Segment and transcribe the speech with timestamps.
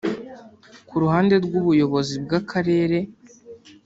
[0.87, 2.97] Ku ruhande rw’ubuyobozi bw’Akarere